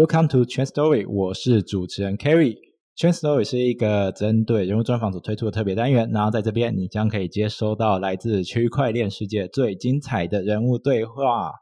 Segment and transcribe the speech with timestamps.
[0.00, 2.56] Welcome to Chain Story，我是主持人 Kerry。
[2.96, 11.52] Chain Story 是一个针对人物专访所推出的特别单元，然后在这边你将可以接收到来自区块链世界最精彩的人物对话。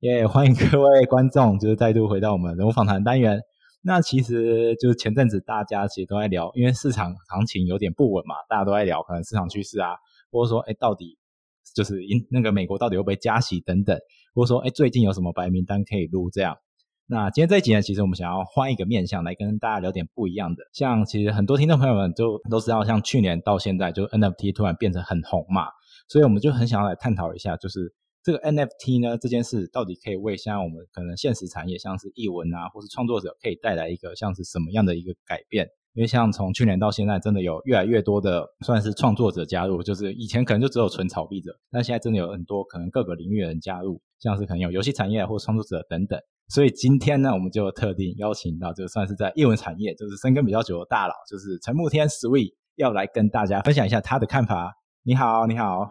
[0.00, 3.40] 耶，欢迎各位观众，就是再度回到我们人物访谈单元。
[3.82, 9.92] 那其实就是前阵子大家其实都在聊，因为市场行情有点不稳嘛，大家都在聊可能市场趋势啊，
[10.30, 11.16] 或者说哎到底
[11.74, 13.98] 就是因那个美国到底会不会加息等等，
[14.34, 16.58] 或者说哎最近有什么白名单可以录这样。
[17.06, 20.64] 那今天这一集呢，其实我们想要换一个面向来跟大家聊点不一样的。
[20.72, 25.66] 像其实很多听众朋友们就都知道，像去年到现在，就 NFT 突然变成很红嘛，
[26.08, 35.68] 所以我们就很想要来探讨一下，就是这个 NFT 呢这件事到底可以为像我们可能现实产业，像是译文啊，或是创作者，可以带来一个像是什么样的一个改变？
[35.92, 46.18] 因为像从去年到现在，真的有越来越多的算是创作者加入，就是以前可能就只有纯炒币者，但现在真的有很多可能各个领域的人加入，像是可能有游戏产业或创作者等等。
[46.48, 54.74] 所以今天呢，我们就特定邀请到，就算是在译文产业就是深耕比较久的大佬，就是陈慕天 Sweet，要来跟大家分享一下他的看法。
[55.02, 55.88] 你好，你好，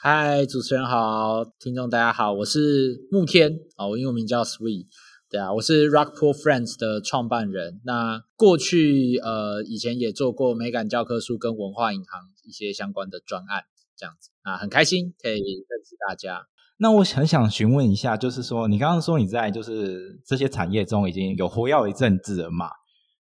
[0.00, 4.86] 嗨，主持人好，听众大家好，我是慕天啊，我英文名叫 Sweet，
[5.28, 7.80] 对啊，我是 Rockpool Friends 的创办人。
[7.84, 13.64] 那过去呃，以前也做过美感教科书跟文化银行一些相关的专案，
[13.96, 16.46] 这样子啊，很开心可以认识大家。
[16.82, 22.70] 那我很想询问一下，就是说，你刚刚说你在就是这些产业中已经有活跃一阵子了嘛？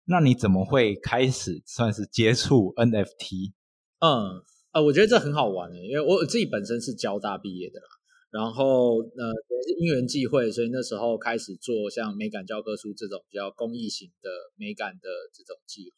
[0.05, 3.51] 那你怎么会开始算是接触 NFT？
[3.99, 4.39] 嗯，
[4.71, 7.87] 呃，我觉得这很好玩诶，因为我自己本身是交大毕业的啦，
[8.31, 15.91] 然后呃也是因缘际会，所以那时候开始做像美感教科书这种比较公益型的美感的这种计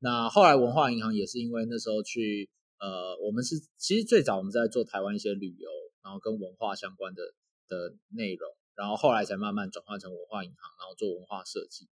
[0.00, 5.70] 那后来文化银行也是因为那时候去呃，我们是其实最早我们在做台湾一些旅游。
[6.02, 7.22] 然后跟文化相关的
[7.68, 11.88] 的内容，然后后来才慢慢转换成文化银行，然后做文化设计。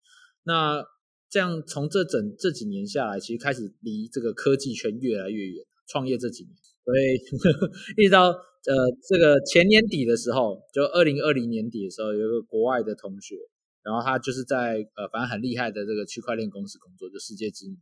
[0.44, 0.84] 那
[1.28, 5.64] 这样从这整这几年下来，其实开始离这个科技圈越来越远。
[5.88, 6.52] 创业这几年，
[6.84, 7.14] 所以
[8.02, 8.74] 一直到呃
[9.08, 13.36] 这个前年底的时候，就二零二零年底的时候，有一个国外的同学，
[13.84, 17.78] 然后他就是在呃反正很厉害的这个区块链公司工作，就世界知名。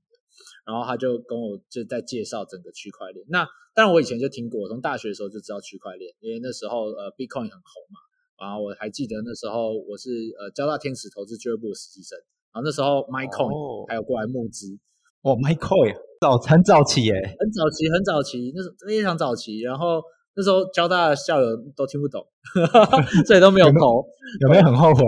[0.67, 3.25] 然后他就跟我就在介绍整个区块链。
[3.29, 8.01] 那当然我以前就听过，从大学的时候就知道区块链，因为那时候呃 Bitcoin 很红嘛。
[8.41, 12.19] 然后我还记得那时候我是呃交大天使投资俱乐部的实习生，
[12.53, 14.79] 然后那时候 MyCoin 还有过来募资。
[15.23, 19.61] 哦，MyCoin 早很早期耶，很早期很早期，那是非常早期。
[19.61, 20.03] 然后
[20.35, 22.27] 那时候交大的校友都听不懂，
[23.27, 24.05] 所以都没有投。
[24.41, 25.05] 有没有很后悔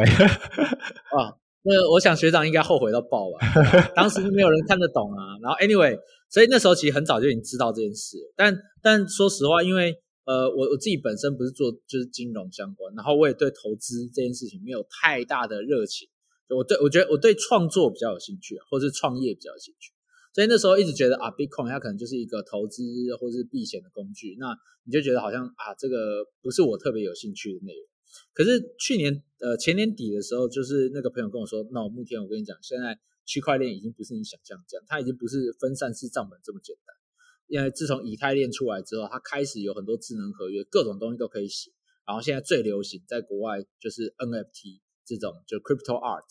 [1.18, 1.34] 啊？
[1.66, 3.38] 那我想学长应该后悔到爆吧，
[3.96, 5.34] 当时没有人看得懂啊。
[5.42, 5.98] 然后 anyway，
[6.30, 8.16] 所以那时候其实很早就已经知道这件事。
[8.36, 9.92] 但但说实话，因为
[10.26, 16.08] 呃我我自己本身不是做就是金融相关，然后我也对投资这件事情没有太大的热情。
[16.48, 19.90] 我对我觉得我对创作比较有兴趣，或是创业比较有兴趣。
[20.32, 22.84] 所以那时候一直觉得啊，Bitcoin 它可能就是一个投资
[23.18, 24.36] 或是避险的工具。
[24.38, 24.54] 那
[24.84, 27.82] 你就觉得好像啊，这个不是我特别有兴趣的内容。
[28.32, 36.94] 可是去年呃前年底的时候，就是那个朋友跟我说，那我目前我跟你讲，现在区块链已经不是你想象这样，它已经不是分散式账本这么简单。
[37.48, 41.70] 因为自从以太链出来之后，它开始有很多智能合约，各种东西都可以写。
[42.04, 46.24] 然后现在最流行在国外就是 NFT 这种，就 Crypto Art。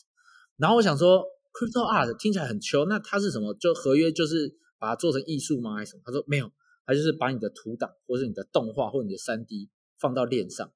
[0.57, 3.53] 然后我想说，Crypto Art 听起来很秋，那它是什么？
[3.55, 5.75] 就合约就是把它做成艺术吗？
[5.75, 6.03] 还是什么？
[6.05, 6.51] 他说没有，
[6.85, 9.69] 它就是把你的图档或者你的动画或你的三 D
[9.99, 10.71] 放到链上。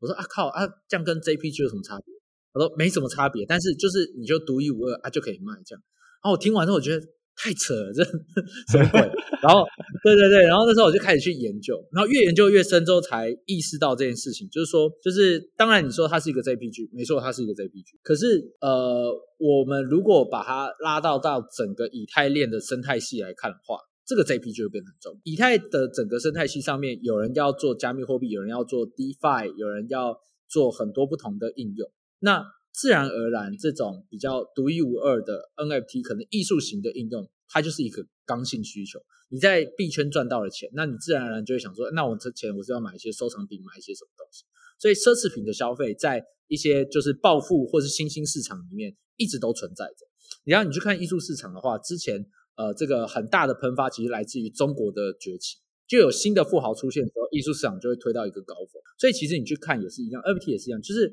[0.00, 2.14] 我说啊靠啊，这样跟 JPG 有什么差别？
[2.54, 5.82] 他说没什么差别，但是就是你就独一无二啊，就可以卖这样。
[6.22, 9.00] 然后我听完之后，我觉得太扯了，这什么鬼？
[9.42, 9.62] 然后
[10.02, 17.98] 对对对，然后那时候我就开始去研究，然后越研究越深之后，才意识到这件事情，就是说，就是当然你说它是一个 JPG，没错，它是一个 JPG。
[18.02, 23.78] 可是呃，我们如果把它拉到到整个以太链的生态系来看的话。
[24.08, 25.20] 这个 JP 就会变很重。
[25.22, 30.18] 以太的整个生态系上面，有人要做加密货币，有人要做 DeFi，有人要
[30.48, 31.90] 做很多不同的应用。
[32.20, 38.98] 那自然而然，这种比较独一无二的 NFT，可能艺术型的应用，它就是一个刚性需求。
[39.28, 44.46] 你在币圈赚到了钱，那你自然而然就会想说，那我这钱我是要买一些收藏品，买一些什么东西。
[44.78, 50.06] 所以奢侈品的消费，在一些就是暴富或是新兴市场里面，一直都存在着。
[50.44, 52.24] 你要你去看艺术市场的话，之前。
[52.58, 58.82] 呃，这个很大的喷发其实来自于中国的崛起，就有新的富豪出现的时候，艺术市场就会推到一个高峰。
[58.98, 61.12] 所以其实你去看也是一样，NFT 也是一样，就是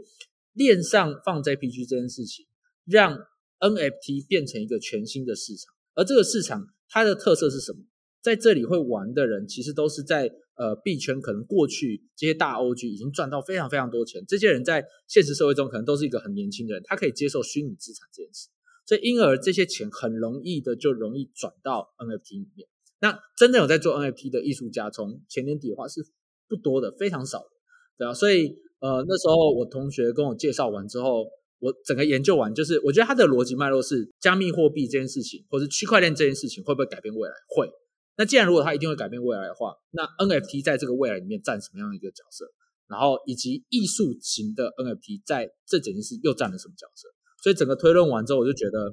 [0.53, 2.47] 链上放 JPG 这件事情，
[2.86, 3.15] 让
[3.59, 5.71] NFT 变成一个全新的市场。
[5.94, 7.80] 而这个市场它的特色是什么？
[8.21, 18.50] 在这里会玩的人，其实都是在呃币圈可能过去这些大 OG 已经赚到非常非常多钱，这些人在现实社会中可能都是一个很年轻的人，他可以接受虚拟资产这件事，
[18.85, 22.67] 所以因而这些钱很容易的就容易转到 NFT 里面。
[22.99, 26.05] 那真正有在做 NFT 的艺术家，从前年底的话是
[26.47, 27.49] 不多的，非常少的，
[27.97, 31.25] 对啊，所以呃那时候我同学跟我介绍完之后。
[31.59, 37.33] 我整个研究完，就是我觉得它的逻辑脉络是加密货币这件事情，或是区块链这件事情会不会改变未来？
[37.47, 37.71] 会。
[38.17, 42.45] 那既然如果它一定会改变未来的话，那 NFT 在这个未来里面占什么样的一个角色？
[42.88, 47.07] 然后以及艺术型的 NFT 在这整件事又占了什么角色？
[47.45, 48.92] 所以整个推论完之后，我就觉得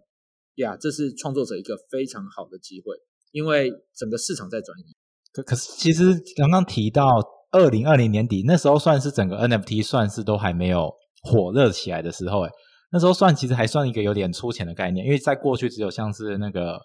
[0.57, 2.95] 呀，这是创作者一个非常好的机会，
[3.31, 4.93] 因为整个市场在转移。
[5.33, 7.09] 可可是，其实刚刚提到
[7.53, 10.93] 二零二零年底那时候，算是整个 NFT 算是都还没有。
[11.25, 12.51] 火热起来的时候，哎，
[12.91, 16.81] 那时候算其实还算一个有点粗浅的概念，因为在过去只有像是那个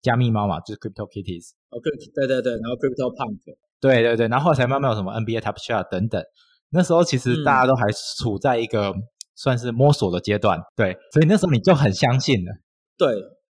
[0.00, 1.76] 加密猫嘛，就是 Crypto Kitties，哦，
[2.14, 3.38] 对对对，然后 Crypto Punk，
[3.82, 6.24] 对对对，然后后来才慢慢有什么 NBA Top Shot 等等，
[6.70, 7.84] 那时候其实大家都还
[8.18, 8.94] 处在一个
[9.34, 12.52] 算是摸索的阶段，对，所以那时候你就很相信了，
[12.96, 13.08] 对，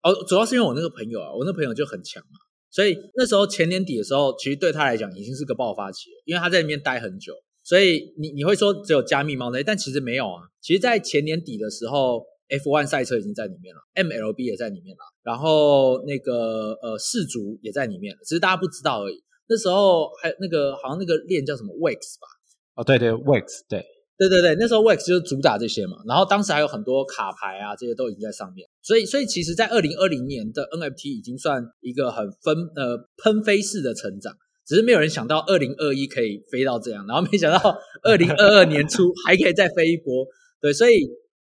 [0.03, 2.39] 哦，主要是因为我那个朋友啊，我那朋友就很强嘛，
[2.71, 7.33] 所以那时候前年底的时候，其实对他来讲已经是个爆发期了，因为他在里面待很久。
[7.65, 10.43] 所以你你会说只有加密猫那，但其实没有啊。
[10.61, 19.21] 其实，在前年底的时候，F1 赛车已经在里面了，MLB 也在里面了，然后那个呃世足也在里面了，只是大家不知道而已。
[19.49, 22.29] 那时候还那个好像那个链叫什么 Wax 吧？
[22.77, 23.85] 哦，对对，Wax，对
[24.19, 25.99] 对对对，那时候 Wax 就主打这些嘛。
[26.07, 28.67] 然后当时还有很多卡牌啊，这些都已经在上面。
[28.83, 34.35] 所以所以其实，在二零二零年的 NFT 已经算一个很分呃喷飞式的成长。
[34.67, 40.27] 只是没有人想到二零二一可以飞到这样，然后没想到二零二二年初还可以再飞一波。
[40.61, 41.07] 对，所以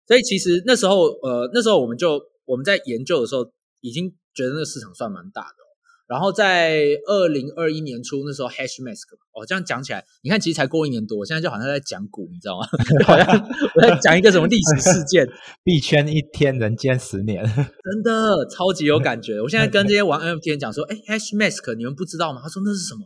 [0.07, 5.66] 所以其实那时候呃那时候我们就我们在研究的时候，已经觉得那个市场算蛮大的。
[6.09, 12.67] 然后在二零二一年初那时候，Hashmask 哦这样讲起来，你看其实才过一年多，现在就好像在讲股，你知道吗？
[13.05, 15.27] 好像我在讲一个什么历史事件，
[15.65, 19.41] 币圈一天，人间十年， 真的超级有感觉。
[19.41, 22.41] 我现在跟这些玩 NFT 人讲说，哎，Hashmask 你们不知道吗？
[22.41, 23.03] 他说那是什么？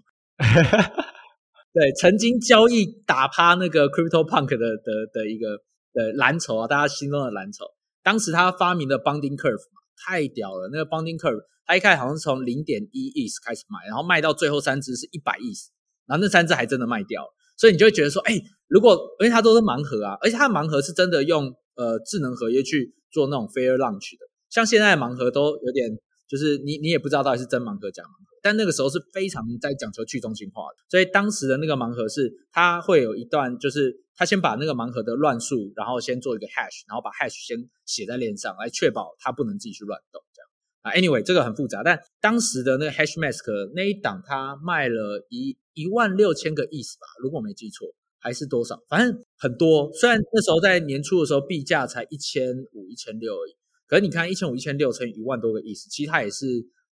[1.73, 5.57] 对，曾经交易打趴那个 Crypto Punk 的的的一个
[5.95, 7.65] 的蓝筹啊，大家心中的蓝筹。
[8.03, 9.63] 当时他发明的 Bonding Curve
[10.05, 11.45] 太屌了，那个 Bonding Curve。
[11.71, 15.55] 他一开始好像是从零点一亿开始卖，然后卖到最后三只是一百亿，
[16.05, 18.35] 然后那三只还真的卖掉了，所以你就会觉得说，哎，
[18.67, 25.97] 如果因为它都是盲盒啊，而且它的盲盒是真的用呃智能合约去做那种 fair launch 的，像现在的盲盒都有点
[26.29, 37.57] 就是你你也不知道到底是真盲盒假盲盒，但那个时候是非常在讲求去中心化的，所以当时的那个盲盒是它会有一段就是他先把那个盲盒的乱数，然后先做一个 hash，然后把 hash 先
[37.87, 40.21] 写在链上来确保它不能自己去乱动。
[40.83, 47.87] 啊，anyway，这个很复杂，但当时的那个 Hashmask 那一档，它卖了一一万六千个亿吧，如果我没记错，
[48.19, 48.83] 还是多少？
[48.89, 49.93] 反正很多。
[49.93, 53.53] 虽然那时候在年初的时候币价才一千五、一千六而已，
[53.87, 56.47] 可是你看一千五、一千六乘以一万多个亿，其实它也是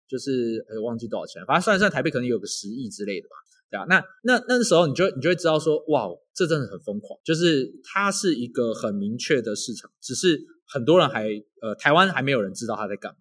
[0.07, 3.37] 就是呃忘记多少钱，反正算一算台币可能有个十亿之类的吧，
[3.71, 3.87] 对吧？
[3.89, 11.29] 那那那时候你就你就会知道说，哇，这真的很疯狂，就是它是一个很明确的市场，只是很多人还
[11.63, 13.19] 呃台湾还没有人知道它在干嘛。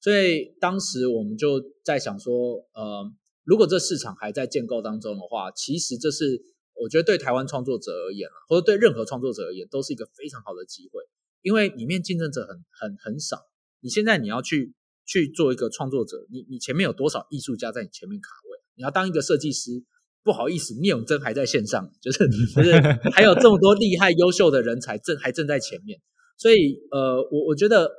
[0.00, 2.32] 所以当时我们就在想说，
[2.72, 3.12] 呃，
[3.44, 6.40] 如果这市场还在建构当中的话，其实这是
[6.72, 11.02] 我觉得对台湾创作者而言啊，或者对任何创作者而言，都是一个非常好的机会，
[11.42, 13.36] 因为里面竞争者很很很少。
[13.82, 14.72] 你现在你要去
[15.04, 18.58] 去做一个创作者，你你前面有多少艺术家在你前面卡位？
[18.76, 19.84] 你要当一个设计师，
[20.24, 22.72] 不好意思，聂永真还在线上，就是就是
[23.12, 26.00] 还有这么多厉害优秀的人才正还正在前面。
[26.38, 27.90] 所以呃，我我觉得。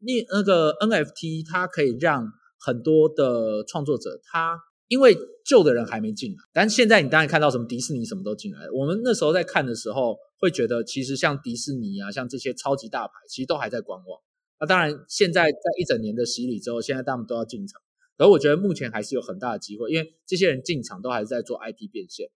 [0.00, 2.26] 你那个 NFT 它可以让
[2.60, 8.72] 很多的创作者，他因为旧的人还没进来，但现在你当然看到什么迪士尼什么都进来了。
[8.72, 14.20] 我们那时候在看的时候，会觉得其实像迪士尼啊，像这些超级大牌，其实都还在观望。
[14.60, 17.80] 那当然，现在在一整年的洗礼之后，现在他们都要进场。
[18.16, 22.28] 而我觉得目前还是有很大的机会，因为这些人进场都还是在做 IP 变现。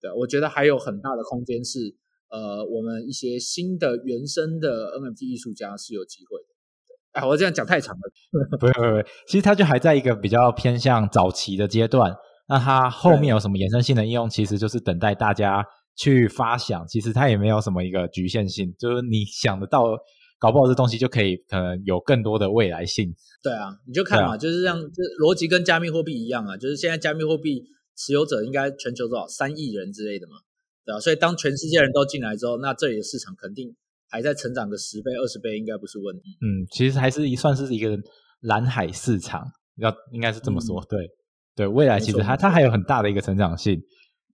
[0.00, 1.96] 对，我觉得还有很大的空间是，
[2.28, 6.51] 呃，我们一些新的原生的 NFT 艺术家是有机会的。
[7.12, 8.00] 哎，我这样讲太长了。
[8.58, 12.14] 不会不会，其实它就还在一个比较偏向早期的阶段。
[12.48, 15.64] 那它后面有什么衍生性的应用，其实就是等待大家
[15.96, 16.86] 去发想。
[16.88, 19.84] 其实它也没有什么一个局限性，就是你想得到，
[20.38, 23.14] 搞不好这东西就可以可能有更多的未来性。
[23.42, 27.62] 对啊，你就看嘛，就是像这逻辑跟加密货币一样啊，就是现在加密货币
[27.96, 30.36] 持有者应该全球多少三亿人之类的嘛，
[30.84, 30.98] 对啊？
[30.98, 33.74] 所以当全世界人都进来之后，那这里的市场肯定。
[34.12, 36.36] 还在成长个十倍二十倍，应该不是问题。
[36.42, 37.98] 嗯，其实还是一算是一个
[38.42, 39.42] 蓝海市场，
[39.76, 40.84] 要应该是这么说。
[40.88, 41.08] 对
[41.56, 43.80] 对，未来其实它它还有很大的一个成长性。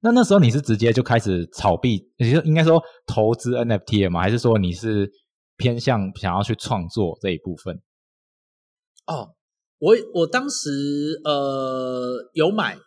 [0.01, 4.21] 那那时候你是直接就开始炒币，也就应该说投资 NFT 了吗？
[4.21, 5.11] 还是说你是
[5.57, 7.81] 偏向想要去创作这一部分？
[9.07, 9.35] 哦，
[9.79, 12.79] 我我当时呃有买，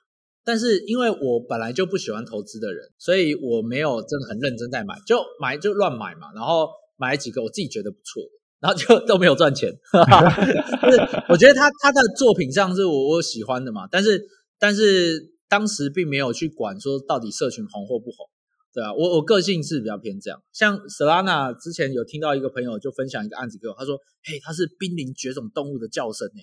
[0.46, 6.70] 但是因为我本来就不喜欢投资的人，所以我没有真的很认真在买，就买就乱买嘛，然后
[7.02, 8.30] 买几个我自己觉得不错的，
[8.62, 9.74] 然后就都没有赚钱。
[10.86, 10.98] 就是
[11.30, 14.22] 我觉得他他的作品上是我我喜欢的嘛，但是
[14.60, 18.30] 但是当时并没有去管说到底社群红或不红。
[18.74, 20.40] 对啊，我我个性是比较偏这样。
[20.54, 26.42] 像 Solana 之前有听到一个朋友就分享一个案子给我，他说：“嘿，他是濒临绝种动物的叫声呢。”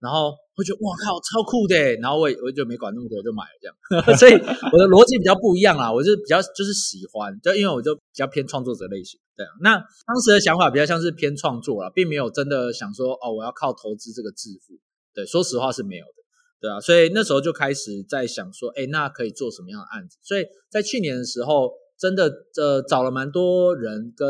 [0.00, 1.76] 然后会觉得哇靠，超酷的。
[2.00, 3.74] 然后我也我就没管那么多，就买了这样。
[4.18, 9.20] 所以我的逻辑比较不一样啦，我是比较就是喜欢，就因为我就比较偏创作者类型。
[9.36, 14.74] 对啊，那当时的想法比较像是偏创作啦，并没有真的想说哦，我要靠投资这个致富。
[15.14, 16.12] 对，说实话是没有的。
[16.60, 20.18] 对啊，所以那时候就开始在想说，哎，那可以做什么样的案子？
[20.22, 22.30] 所以在去年的时候，真的
[22.60, 24.28] 呃找了蛮多人跟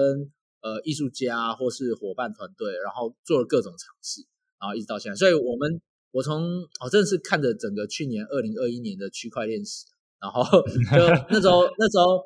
[0.62, 4.22] 呃艺术家或是伙伴团队，然后做了各种尝试，
[4.60, 5.16] 然后一直到现在。
[5.16, 5.80] 所以我们
[6.12, 9.86] 我从我真的是看着整个去年二零二一年的区块链史，
[10.20, 10.98] 然后就
[11.30, 12.22] 那时候那时候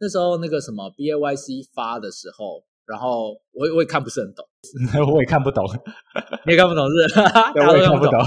[0.00, 4.44] 那时候那个什么 B A Y C 发的时候，然后我我也看不是很懂，
[5.12, 5.64] 我也看不懂，
[6.46, 7.20] 你也看不懂是？
[7.66, 8.20] 我也看不懂。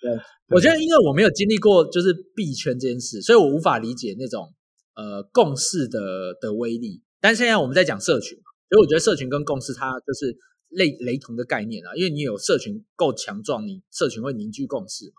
[0.00, 0.12] 对，
[0.50, 4.54] 我觉得因为我没有经历过就是币圈这件事，所以我无法理解那种
[4.94, 5.98] 呃共识的
[6.40, 7.02] 的威力。
[7.20, 8.38] 但现在我们在讲社群，
[8.70, 10.36] 所以我觉得社群跟共识它就是
[10.68, 11.94] 类雷同的概念啊。
[11.96, 15.14] 因为你有社群够强壮，你社群会凝聚共识嘛。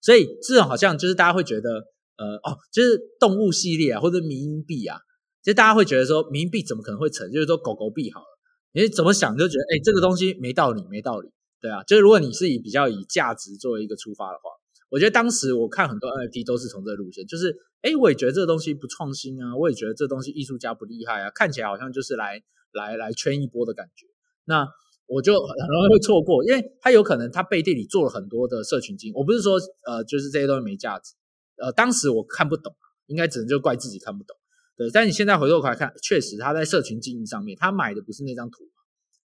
[0.00, 1.70] 所以这种好像就是大家会觉得
[2.16, 4.98] 呃哦，就是动物系列啊，或者民营币啊，
[5.42, 7.30] 其实大家会觉得说民营币怎么可能会成？
[7.32, 8.26] 就是说狗狗币好了，
[8.72, 11.28] 你怎么想就觉得哎这个东西没道理，没道理。
[11.60, 14.50] 对啊，就是如果你是以比较以价值作为一个出发的话，
[14.90, 22.40] 我觉得当时我看很多 NFT 都是从这路线，就是哎，我也觉得这个东西不创新啊，我也觉得这东西艺术家不厉害啊，看起来好像就是来
[22.72, 24.06] 来来圈一波的感觉。
[24.44, 24.68] 那
[25.08, 29.14] 我就很容易会错过，因为他有可能他背地里做了很多的社群经营。
[29.16, 31.14] 我不是说呃，就是这些东西没价值，
[31.56, 32.72] 呃，当时我看不懂，
[33.06, 34.36] 应该只能就怪自己看不懂。
[34.76, 38.68] 对，但你现在回过头来看，确实他在社群经营上面，他买的不是那张图，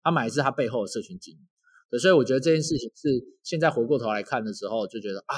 [0.04, 1.40] 他买的是他背后的社群经营。
[1.98, 3.10] 所以我觉得这件事情是
[3.42, 5.36] 现在回过头来看的时候，就觉得啊，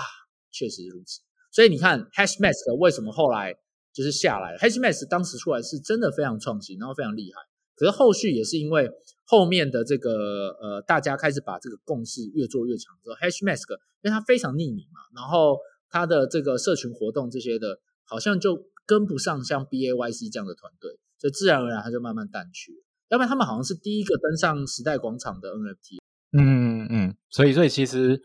[0.52, 1.22] 确实如此。
[1.50, 3.56] 所以你看，Hashmask 为什么后来
[3.94, 7.40] 就是下来？Hashmask 当时出来是真的非常创新，然后非常厉害。
[7.76, 8.90] 可是后续也是因为
[9.32, 13.72] 后面的这个呃，大家开始把这个共识越做越强之后，Hashmask
[14.02, 15.58] 因为它非常匿名嘛，然后
[15.90, 22.84] 它的这个社群活动这些的，好像就跟不上像 BAYC 这样的团队，所以自然而然它就慢慢淡去。
[23.08, 26.00] 要不然他们好像是第一个登上时代广场的 NFT。
[26.38, 28.22] 嗯嗯，所以所以其实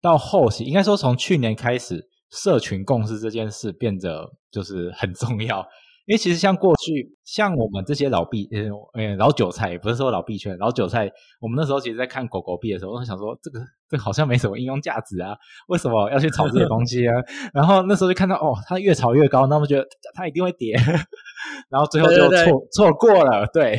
[0.00, 5.66] 到后期，应该说从去年开始，社群共识这件事变得就是很重要。
[6.06, 15.34] 因为其实像过去，像我们这些老币，呃呃老韭菜，也不是说老币圈，老韭菜，我们那时候其实在看狗狗币的时候，我想说这个这好像没什么应用价值啊，
[15.68, 17.14] 为什么要去炒这些东西啊？
[17.54, 20.76] 然后那时候就看到哦，它越炒越高，那么觉得它一定会跌，
[21.70, 23.78] 然后最后就错错过了，对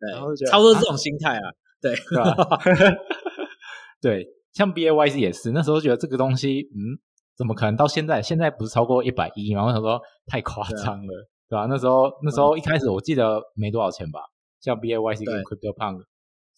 [0.00, 1.42] 对，差不多这种心态啊。
[1.82, 1.94] 对，
[4.00, 6.94] 对，像 B A Y C 也是，那时候觉得这个东西，嗯，
[7.36, 8.22] 怎么可能到现在？
[8.22, 9.64] 现在不是超过一百亿吗？
[9.64, 11.66] 我想说太夸张了，对吧？
[11.68, 14.20] 那时候那时候一开始我记得没多少钱吧，
[14.58, 16.02] 像 B A Y C 跟 Crypto Punk，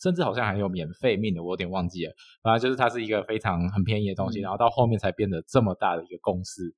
[0.00, 2.12] 甚至好像还有免费命的，我有点忘记了。
[2.44, 6.76] 反正就是它是一个非常很便宜的东西，然后到后面才变得这么大的一个公司。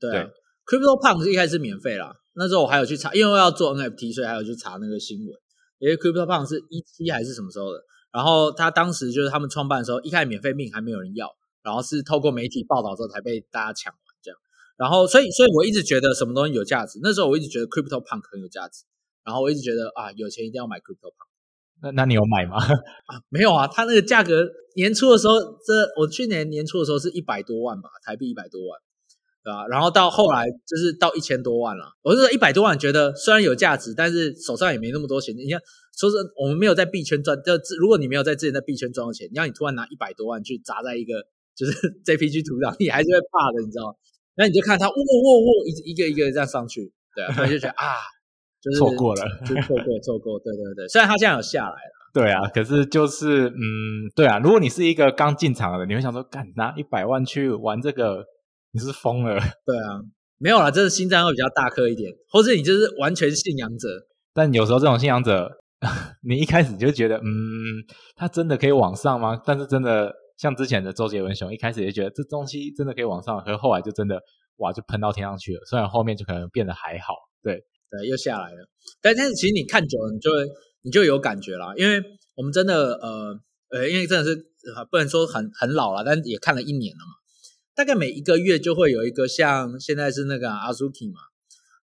[0.00, 0.10] 对
[0.64, 5.28] ，Crypto Punk 一开始免费啦，那时候我还有去查，因为要做 N F T，所以还有去查那个新闻。
[5.78, 7.84] 因为 Crypto Punk 是一期还是什么时候的？
[8.14, 11.28] 然后他当时就是他们创办的时候，一开始免费命还没有人要，
[11.62, 13.92] 然后是透过媒体报道之后才被大家抢。
[14.80, 18.84] 然后所以所以我一直觉得什么东西有价值，那时候我一直觉得 Crypto Punk 很有价值。
[19.22, 21.28] 然后我一直觉得啊，有钱一定要买 Crypto Punk。
[21.82, 22.56] 那那你有买吗？
[22.56, 25.34] 啊，没有啊，它那个价格年初的时候，
[25.66, 28.80] 这我去年年初的时候是一百多万吧，台币一百多万。
[29.42, 29.66] 对吧？
[29.68, 31.92] 然后到后来就是到一千多万了。
[32.02, 35.34] 我是说一百多万，觉得虽然有价值，但是手上也没那么多钱。
[35.34, 35.58] 你看，
[35.98, 41.24] 说是我们没有在币圈赚，就如果你没有在之前在币圈赚到钱，你要你突然拿一百多万去砸在一个
[41.56, 41.72] 就是
[42.04, 43.96] JPG 图上，你还是会怕的，你知道？
[44.36, 47.94] 那你就看他，喔喔喔，一一个一个这样上去，对啊，就觉得 啊，
[48.60, 50.88] 就是错过了，就错过错过，对对对。
[50.88, 58.24] 虽然他现在有下来了，对啊，可是就是嗯，对啊，如果你是一个刚进场的，你会想说，干拿一百万去玩这个。
[58.72, 59.34] 你是疯了？
[59.66, 59.98] 对啊，
[60.38, 63.88] 没有啦，这是心脏会比较大颗一点，或者你就是完全信仰者。
[64.32, 65.50] 但有时候这种信仰者，
[66.22, 67.82] 你一开始就觉得，嗯，
[68.14, 69.42] 他真的可以往上吗？
[69.44, 74.22] 但是真的像之前的周杰伦熊，一开始也觉得这东西真的可以往上，可是后来就真的
[74.56, 75.60] 哇就喷到天上去了。
[75.66, 78.66] 虽然后面就可能变得还好，对对，又下来了。
[79.02, 80.38] 但但是其实你看久了，你就会
[80.80, 82.02] 你就有感觉啦，因为
[82.36, 84.34] 我们真的呃呃，因为真的是
[84.90, 87.12] 不能说很很老了，但也看了一年了嘛。
[87.74, 91.20] 大概每一个月就会有一个像现在是那个阿苏 k 嘛，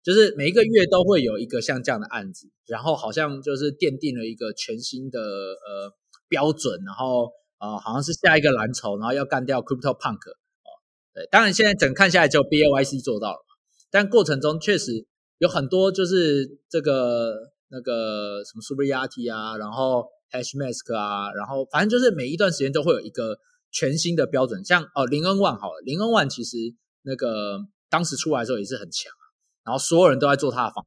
[0.02, 5.92] 就是每一个月都会有一个像这样的案子，然后好像就是奠定了一个全新的呃
[6.30, 10.70] 标准，然后呃好像是下一个蓝筹，然后要干掉 Crypto Punk 哦，
[11.14, 13.56] 对，当然现在整看下来就 B A Y C 做到了嘛，
[13.90, 15.08] 但过程中确实
[15.38, 17.34] 有很多就是这个
[17.70, 23.38] 那个什么 Super Yati 啊，然后 Hash Mask 啊，然后反正就是每一段时间都会有一个。
[23.72, 26.56] 全新的标准，像哦林恩万好了，林恩万其实
[27.02, 27.60] 那个
[27.90, 29.24] 当时出来的时候也是很强啊，
[29.66, 30.86] 然后所有人都在做他的仿。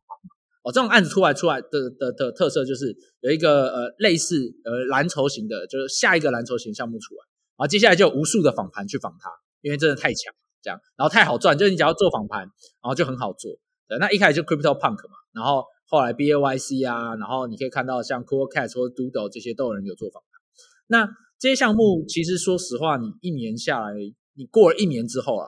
[0.72, 7.20] 这种案子出来出来的的的特色就是有一个呃类似呃蓝筹型的，就是下一个蓝筹型项目出来，
[7.56, 12.50] 然后接下来就有无数的仿盘去仿它，因为真的太强这样，然后太好赚，就是你只要做仿盘，然
[12.82, 13.58] 后就很好做。
[13.88, 20.40] 对，那一开始就 Crypto Punk 嘛，然后后来 B A Y C 啊，然后你可以看到像 Cool Cat 或 Doodle 这些都有人有做仿盘，
[20.86, 21.08] 那。
[21.40, 23.94] 这些项目其实说实话，你一年下来，
[24.34, 25.46] 你过了一年之后啊，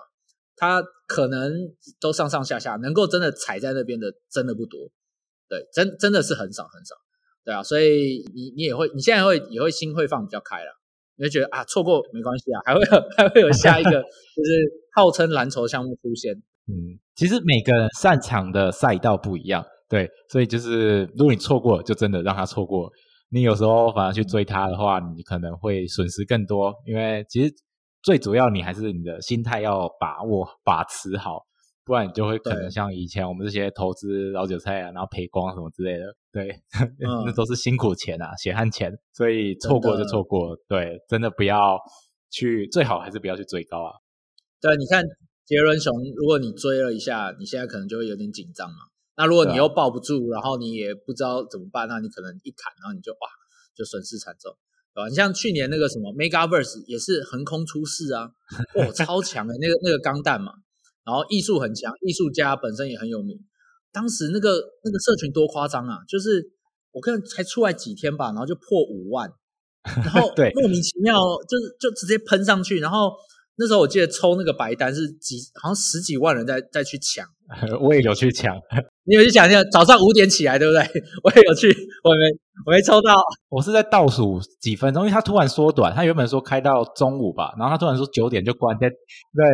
[0.54, 1.52] 它可能
[1.98, 4.78] 都上上下下，能够真的踩在那边的真的不多，
[5.50, 6.94] 对，真真的是很少很少，
[7.44, 10.70] 对啊，所以你你也会，你现在会也会心会放比较开了，
[11.16, 16.32] 你会觉得啊，错过没关系啊，还会有 还会有下一个，就是号称蓝筹项目出现。
[16.68, 22.88] 嗯，其实每个人擅长的赛道不一样，对，所以就是如果你错过，就真的让他错过。
[23.32, 27.52] 你有时候反而去追它的话，你可能会损失更多，因为其实
[28.02, 31.44] 最主要你还是你的心态要把握把持好，
[31.90, 36.62] 不然你就会可能像以前我们这些投资老韭菜啊，然后赔光什么之类的，对，
[37.26, 41.76] 那都是辛苦钱啊，血汗钱，所以错过就错过，对，真的不要
[42.30, 43.90] 去，最好还是不要去追高啊。
[44.60, 45.02] 对，你看
[45.44, 48.76] 杰伦熊，如果你追了一下，你现在可能就会有点紧张嘛。
[49.16, 53.18] 那如果你又抱不住，然后你也不知道怎么办，那你可能一砍，然后你就哇，
[53.74, 54.54] 就损失惨重，
[54.94, 55.08] 对吧？
[55.08, 58.30] 你像去年那个什么 Megaverse 也是横空出世啊，
[58.76, 60.52] 哇，超强的那个那个钢弹嘛，
[61.04, 63.38] 然后艺术很强，艺术家本身也很有名。
[63.92, 64.50] 当时那个
[64.84, 66.52] 那个社群多夸张啊，就是
[66.92, 69.30] 我看才出来几天吧，然后就破五万，
[69.82, 71.14] 然后 莫名其妙
[71.48, 73.12] 就是就直接喷上去，然后。
[73.56, 77.28] 那时候我记得抽那个白单是几，好像十几万人在在去抢，
[77.82, 78.56] 我也有去抢，
[79.10, 79.50] 你有去抢？
[79.50, 80.80] 下早上五点起来，对不对？
[81.24, 81.66] 我也有去，
[82.04, 82.18] 我没
[82.64, 83.12] 我没抽到，
[83.48, 88.88] 我是在倒数几分钟，因为他突然缩短，他原本说开到中午吧，然后他突然说九点就关，对，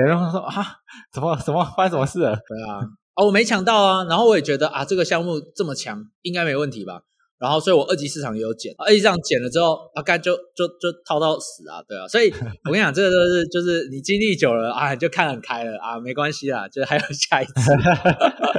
[0.07, 0.63] 然后说啊，
[1.11, 2.37] 怎么怎么发生什么事了？
[2.37, 7.01] 对啊，啊我没抢到啊，然后我也觉得啊这个项目这么强，应该没问题吧。
[7.39, 12.31] 然后，所以我二级市场也有减，二级市场减了之后，啊，干就就就套到死啊，对啊，所以
[12.65, 17.53] 我跟你讲，这个都是就是你经历久了啊，就看很开了啊，没关系啦，就还有下一次，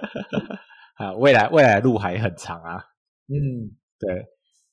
[0.97, 2.77] 啊，未来未来路还很长啊，
[3.27, 4.25] 嗯，对。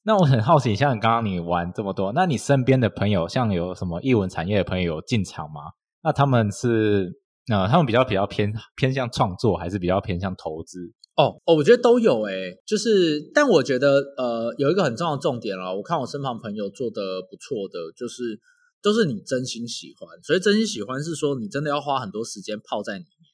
[0.06, 5.72] 那我很好奇，像刚刚你玩这么多，那你身边的朋友，像有什么艺文产业的朋友进场吗？
[6.02, 7.10] 那他们是
[7.50, 10.92] 呃，他们比较比较偏偏向创作，还是比较偏向投资？
[11.16, 18.38] 哦哦，我觉得都有诶，就是，但我觉得呃，有一个很重要的重点啦，我看我身旁朋友做的不错的，就是
[18.82, 23.33] 都是你真心喜欢，所以真心喜欢是说你真的要花很多时间泡在里面。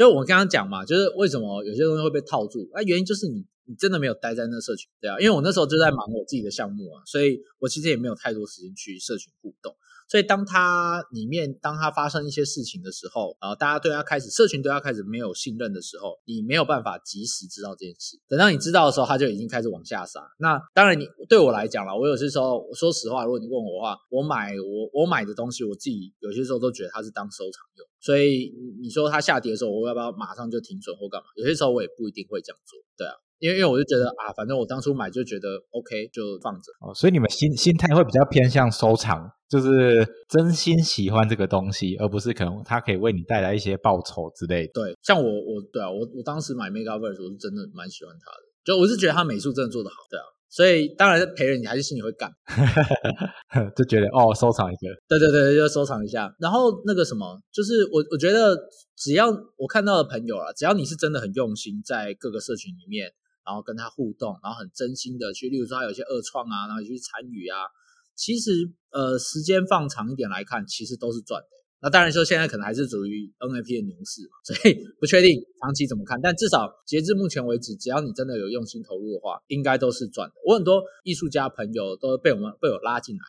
[0.00, 9.72] 就我刚刚讲嘛，就是为什么有些东西会被套住，那原因就是你你真的没有待在那社群，对啊，因为我那时候就在忙我自己的项目啊，所以我其实也没有太多时间去社群互动。
[10.08, 18.18] 所以，当他里面当他发生一些事情的时候，啊，大家对他开始社群对他开始没有信任的时候，你没有办法及时知道这件事。
[18.26, 20.28] 等到你知道的时候，他就已经开始往下杀。
[20.40, 27.86] 那当然，你对我来讲了，我有些时候我说实话，如果你问我的话，我买我我买的东西，我自己有些时候都觉得它是当收藏用。
[28.00, 28.52] 所以
[28.82, 31.28] 你说它下跌的时候，我要不要马上就停损或干嘛？
[31.36, 32.76] 有些时候我也不一定会这样做。
[32.98, 33.14] 对啊。
[33.40, 36.94] 因为因为我就觉得啊，反正我当初买就觉得 OK，就放着哦。
[36.94, 44.72] 所以你们心心态会比较偏向收藏，就是真心喜欢这个东西，而不是可能它可以为你带来一些报酬之类的。
[44.74, 50.24] 对，像我我对啊，我我当时买 Megaverse，我是真的蛮喜欢它的，就我是觉得它美术真的做得好，对啊。
[50.52, 52.28] 所以当然陪人，你还是心里会干，
[53.74, 56.28] 就觉得哦，收藏一个，对对对，就收藏一下。
[56.40, 58.56] 然后那个什么，就是我我觉得
[58.96, 63.10] 只要我看到的朋友啊，只要你是真的很用心，在各个社群里面。
[63.44, 67.66] 然后跟他互动，然后很真心的去，例如说他有些二创啊，然后去参与啊，
[68.14, 68.50] 其实
[68.92, 71.48] 呃时间放长一点来看，其实都是赚的。
[71.82, 76.20] 那当然说现在可能还是属于 NFT 的牛市嘛， 所以不确定长期怎么看。
[76.20, 80.34] 但至少截至目前为止，只要你真的有用心投入的话，应该都是赚的。
[80.46, 83.22] 我很多艺术家朋友都被我们被我拉进来，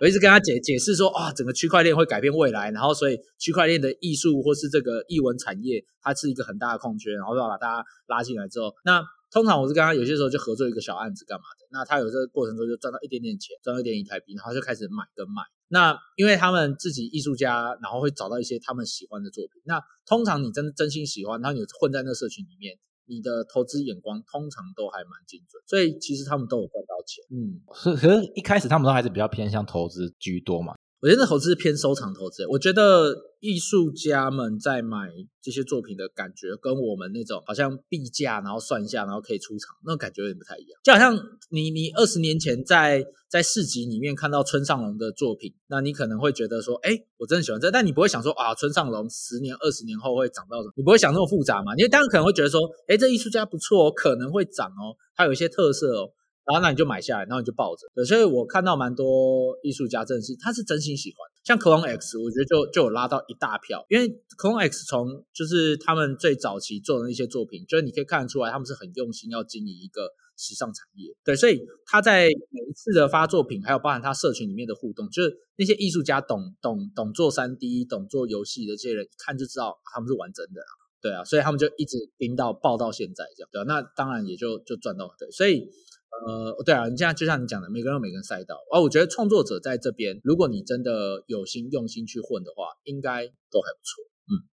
[0.00, 9.04] 我一直跟他解解释说，啊，整个区块链会改变未来，然后所以区块链的艺术或是这个艺文产业，它是一个很大的空缺，然后要把大家拉进来之后，那。
[9.30, 15.42] 通常我是跟他有些时候就合作一个小案子干嘛的，那他有这个过程中就赚到一点点钱，赚到一点一台币，然后就开始买跟卖。
[15.68, 19.60] 那因为他们自己艺术家，然后会找到一些他们喜欢的作品。
[19.66, 27.22] 那通常你真真心喜欢，然后你混在那社群里面，你的投资眼光通常都还蛮精准，所以其实他们都有赚到钱。
[27.30, 30.74] 嗯，是，可是一开始他们都还是比较偏向投资居多嘛。
[31.00, 32.44] 我觉得投资是偏收藏投资。
[32.48, 40.80] 我觉得艺术家们在买这些作品的感觉，跟我们那种好像币价，然后算一下，然后可以出场，那种感觉有点不太一样。
[40.82, 41.16] 就好像
[41.50, 50.72] 你你二十年前在在市集里面看到村上隆的作品，那你可能会觉得说，哎，我真的喜欢这，但你不会想说啊，村上隆十年、二十年后会涨到什么？
[50.74, 51.76] 你不会想那么复杂嘛？
[51.76, 56.10] 你当然可能会觉得说，哎，这艺术家不错，可能会涨哦，它有一些特色哦。
[56.48, 57.86] 然后那你就买下来，然后你就抱着。
[57.94, 61.18] 对，所以我看到蛮多艺术家，真的是他是真心喜欢。
[61.44, 64.08] 像 Clone X，我觉得就就有拉到一大票，因为
[64.38, 70.08] Clone X 从就是他们最早期做的那些作品，就是你可以看得出来，他们是很用心要经营一个
[70.38, 71.14] 时尚产业。
[71.22, 80.66] 对，所以他在每一次的发作品，还有包含他社群里面的互动，就是那些艺术家懂懂懂做三 D、懂做游戏的这些人，一看就知道他们是完整的啦。
[81.02, 83.48] 对啊，所以他们就一直盯到爆到现在这样。
[83.52, 85.70] 对啊，那当然也就就赚到对，所以。
[86.10, 88.56] 呃，对啊，你现在就像你讲的，每个人有每个人赛道。
[88.72, 94.04] 哦，我觉得创作者在这边，如果你真的有心用心去混的话，应该都还不错。
[94.28, 94.48] 嗯，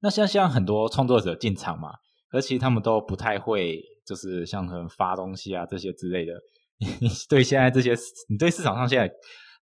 [0.00, 1.90] 那像像很多创作者进场嘛，
[2.30, 6.34] 而其实他们都不太会，就是像可能发东西啊这些之类的。
[6.78, 7.94] 你对现在这些，
[8.28, 9.12] 你对市场上现在。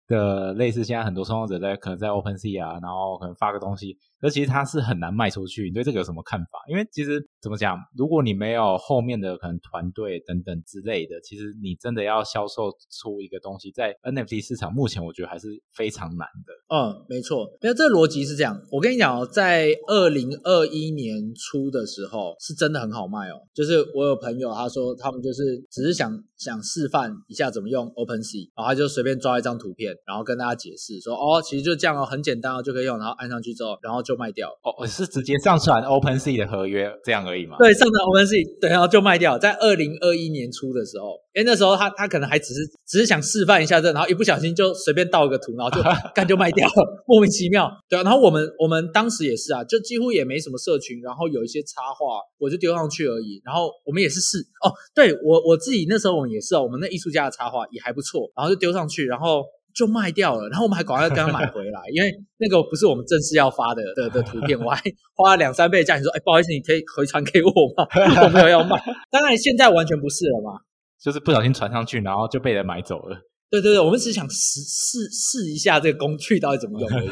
[0.07, 5.65] 的类似现在很多创作者在可能在 Open Sea 啊，然后可能发个东西，可其实它是很难卖出去。
[5.65, 6.59] 你对这个有什么看法？
[6.71, 16.75] 因为其实怎么讲，如果你没有后面的可能团队等等之类的，其实你真的要销售出一个东西，在 NFT 市场目前我觉得还是非常难的。
[16.75, 18.59] 嗯，没错，因为这个逻辑是这样。
[18.73, 23.37] 我跟你讲哦，在二零二一年初的时候，是真的很好卖哦。
[23.53, 29.95] 就是我有朋友他说，他们就是只是想想示范一下怎么用 Open Sea，然后他就随便抓一张图片。
[30.07, 32.99] 然后跟大家解释说，哦，其实就这样哦，很简单哦，就可以用。
[32.99, 34.49] 然后按上去之后，然后就卖掉。
[34.63, 37.57] 哦，是直接上传 Open Sea 的合约这样而已吗？
[37.59, 39.39] 对，上传 Open Sea，对，然后就卖掉。
[39.39, 45.83] 在二零二一年初的时候，因为那时候他他可能还只是只是想示范一下这，然后一不小心就随便盗个图，然后就
[46.15, 47.71] 干就卖掉了，莫名其妙。
[47.89, 53.41] 对啊，然后我们我们当时也是啊，就几乎也没什么社群，然后有一些插画，我就丢上去而已。
[53.45, 59.45] 然后我们也是试哦，对我我自己那时候我们也是哦，我们那艺术家的插画也还不错，然后就丢上去，然后。
[59.75, 64.81] 就卖掉了，然后我们还赶快跟他买回来，因为那个不是我们正式要发的的的图片，我还
[65.15, 67.85] 花了两三倍价钱说，哎，不好意思，你可以回传给我吗？
[68.25, 68.81] 我没有要卖。
[69.11, 70.61] 当然现在完全不是了嘛，
[71.03, 73.19] 就是不小心传上去，然后就被人买走了。
[73.51, 77.09] 对对对，我们只是想试试试一下这个工具到底怎么用而已。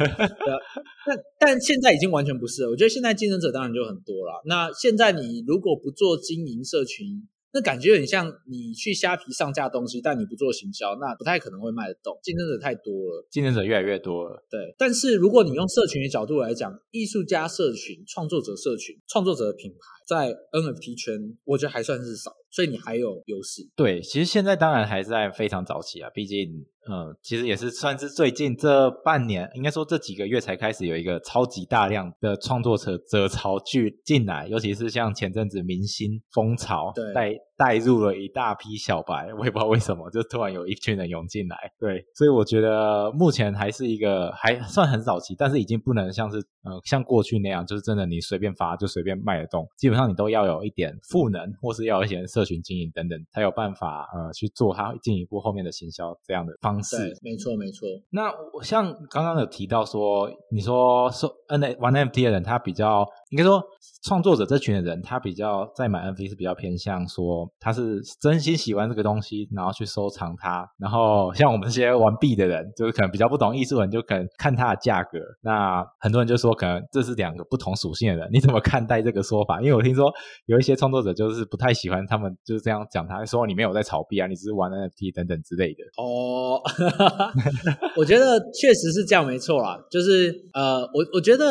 [1.06, 4.42] 但但现在已经完全不是了，我觉得现在竞争者当然就很多了。
[4.46, 7.06] 那现在你如果不做经营社群，
[7.52, 12.18] 那感觉很像你去虾皮上架东西，但你不做行销，那不太可能会卖得动。
[12.22, 14.42] 竞争者太多了，竞争者越来越多了。
[14.50, 23.68] 对，但是如果你用社群的角度来讲，艺术家社群、创作者社群、创作者的品牌，在 NFT 圈，我觉得还算是少，所以你还有优势。
[23.76, 26.66] 对，其实现在当然还是在非常早期啊，毕竟。
[26.90, 41.56] 嗯，其实也是算是最近这半年，应该说这几个月才开始有一个超级大量的创作者者潮聚进来，尤其是像前阵子明星风潮，带带入了一大批小白， 我也不知道为什么，就突然有一群人涌进来。
[41.78, 56.72] 对，所以我觉得目前还是一个还算很早期，但是已经不能像是呃像过去那样，就是真的你随便发就随便卖得动，基本上你都要有一点赋能，或是要有一些社群经营等等，才有办法呃去做它进一步后面的行销这样的方。
[56.72, 57.86] 方式没错没错。
[58.08, 63.62] 那我像刚刚有提到说，你说说 N 玩 NFT 的人，他比较应该说
[64.04, 70.66] 创作者这群的人，他比较在买 NFT 是比较偏向说他是真心喜欢这个东西，然后去收藏它。
[70.78, 75.18] 然后像我们这些玩币的人，就是可能比较不懂艺术人，就可能看它的价格。
[75.42, 78.28] 那很多人就说，可能这是两个不同属性的人。
[78.32, 79.60] 你怎么看待这个说法？
[79.60, 80.12] 因为我听说
[80.46, 85.82] 有一些创作者就是不太喜欢他们就是这样讲，他说你没有在炒币啊，你只是玩 NFT 等等之类的。
[85.96, 86.60] 哦。
[87.96, 89.78] 我觉得确实是这样，没错啦。
[89.90, 91.41] 就是呃，我我觉得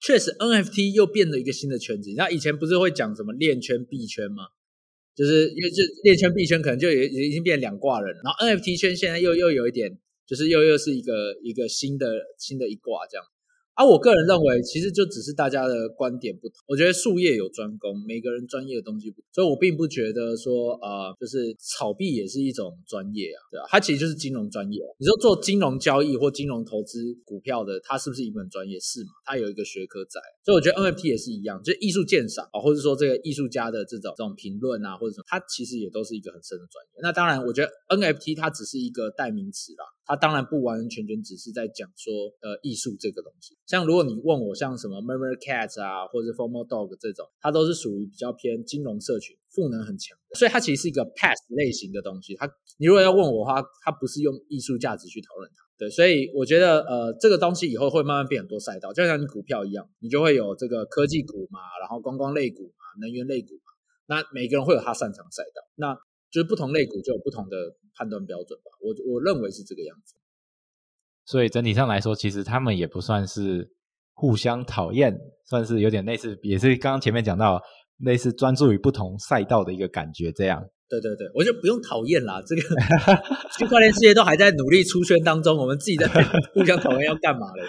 [0.00, 2.12] 确实 NFT 又变了一个新的圈子。
[2.16, 4.44] 那以前不是会讲什么链圈、币圈吗？
[5.14, 8.14] 就是因为这链圈、币圈可能就也已经变两挂人。
[8.22, 12.06] 然后 NFT 圈现在又又有一点，就是又又是一个一个新的
[12.38, 13.26] 新的一挂这样。
[13.78, 16.56] 而我个人认为，其实就只是大家的观点不同。
[16.66, 23.66] 我觉得术业有专攻，每个人专业的东西不同，所以我并不觉得说，呃，就是炒币也是一种专业啊，对吧？
[23.68, 24.82] 它其实就是金融专业。
[24.98, 28.80] 你说做金融交易或金融投资股票的，它是不是一门专业？
[28.80, 29.12] 是嘛？
[29.24, 30.20] 它有一个学科在。
[30.44, 37.00] 所以我觉得 NFT 也是一样，就是艺术鉴赏啊，或者说这个艺术家的这种这种评论啊，或者什么，它其实也都是一个很深的专业。
[37.00, 39.84] 那当然，我觉得 NFT 它只是一个代名词啦。
[40.08, 43.54] 它当然不完完全全只是在讲说，呃，艺术这个东西。
[43.66, 50.38] 像如果你问我，像什么 Murmur Cat 啊，或者是 Formal Dog 这种，它都是属于比较偏金融社群，赋能很强的。
[50.38, 52.34] 所以它其实是一个 Pass 类型的东西。
[52.36, 55.62] 它你如果要问我的话，它不是用艺术价值去讨论它。
[55.76, 63.70] 对，所以我觉得，呃，这个东西以后会慢慢变很多赛道，就像你股票一样，你就会有这个科技股嘛，然后观光类股嘛，能源类股嘛。
[64.06, 65.62] 那每个人会有他擅长赛道。
[65.76, 65.94] 那
[66.30, 67.56] 就是不同类股就有不同的
[67.98, 70.14] 判断标准吧，我我认为是这个样子。
[71.24, 73.72] 所以整体上来说，其实他们也不算是
[74.14, 77.60] 互相讨厌，算是有点类似，也是刚刚前面讲到
[77.98, 80.32] 类似专注于不同赛道的一个感觉。
[80.32, 82.40] 这样，对对对，我就不用讨厌啦。
[82.46, 82.62] 这个
[83.58, 86.06] 区块链世界都还在努力出圈当中，我们自己在
[86.54, 87.62] 互相讨厌要干嘛嘞？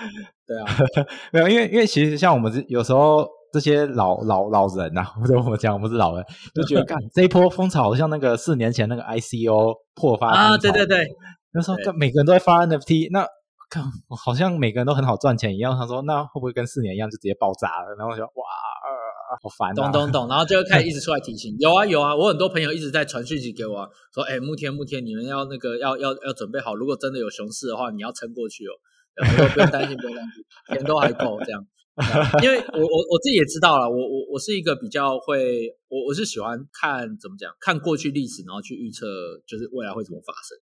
[0.48, 0.66] 对啊，
[1.34, 11.08] 没有，因为因为其实像我们有时候这些老老老人呐，或者我们讲我们是老人，就觉得干这一波风潮，好像那个四年前那个 ICO 破发啊，对对对，
[11.54, 13.26] 那时候每个人都在发 NFT，那。
[13.72, 13.84] 看，
[14.26, 15.78] 好像每个人都很好赚钱一样。
[15.78, 18.42] 他说：“那会不会跟四年一样，就直接爆炸了？”然后就哇，
[19.40, 19.76] 好烦。
[19.76, 21.56] 懂懂懂，然后就开始一直出来提醒。
[21.60, 28.74] 有啊有啊， 我很多朋友一直在传讯息给我，说：“哎，慕天慕天，你们要那个要要要准备好，如果真的有熊市的话，你要撑过去哦。
[29.54, 31.64] 不用担心，不用担心，钱都还够这样。
[32.44, 39.06] 因为我我我自己也知道了，我我我是一个比较会，我我是喜欢看怎么讲，看过去历史，然后去预测，
[39.46, 40.58] 就是未来会怎么发生。”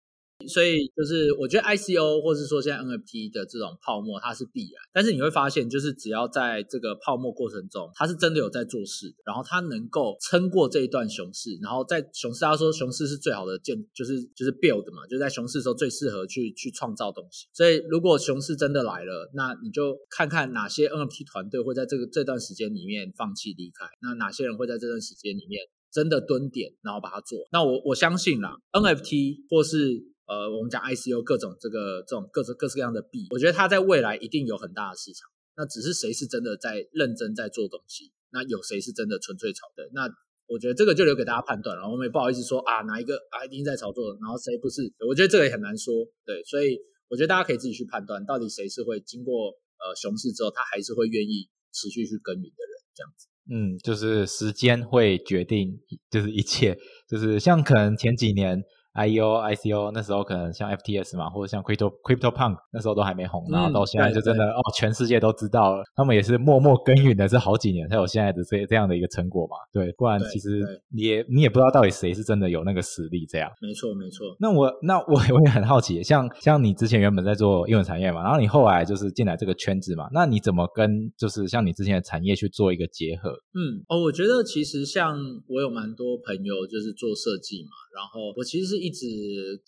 [0.48, 17.46] 所以就是我觉得 ICO 或是说现在 NFT 的这种泡沫它是必然，但是你会发现就是只要在这个泡沫过程中，它是真的有在做事，然后它能够撑过这一段熊市，然后在熊市他说熊市是最好的建，就是就是 build 嘛，就在熊市的时候最适合去去创造东西。
[17.52, 27.38] 所以如果熊市真的来了，那你就看看哪些 NFT 团队会在这个这段时间里面放弃离开，那哪些人会在这段时间里面真的蹲点，然后把它做。
[27.52, 30.02] 那我我相信啦，NFT 或是
[30.33, 35.29] 呃，我们讲 ICO 各种这个这种各式各式各样的币，我觉得它在未来一定有很大的市场。
[35.59, 39.90] 那只是谁是真的在认真在做东西，那有谁是真的纯粹炒的？
[39.92, 40.09] 那
[40.47, 41.85] 我觉得这个就留给大家判断了。
[41.87, 44.81] 我们也不好意思说啊，哪一个啊一定在炒作，然后谁不是？
[45.07, 45.92] 我觉得这个也很难说。
[46.25, 53.29] 对，所以我觉得大家可以自己去判断，到底谁是会经过呃熊市之后，他还是会愿意持续去耕耘的人，这样子。
[53.53, 58.62] 嗯，就是时间会决定，就是一切，就是像可能前几年。
[58.92, 65.83] I O I C O 那时候可能像 F T S 嘛，或者像 Crypto Crypto Punk 那时候都还没红，然后到现在就真的哦，全世界都知道了。
[65.94, 69.57] 他们也是默默耕耘的这好几年才有现在的这这样的一个成果嘛。
[69.72, 70.62] 对，不然其实
[70.94, 73.50] 你也你也不知道到底谁是真的有那个实力这样。
[73.61, 74.37] 没错没错。
[74.38, 83.31] 那我那我我也很好奇，像像你之前原本在做英文产业嘛，然后你后来就是进来这个圈子嘛，那你怎么跟就是像你之前的产业去做一个结合？
[83.55, 85.16] 嗯哦，我觉得其实像
[85.48, 89.07] 我有蛮多朋友就是做设计嘛，然后我其实是一直。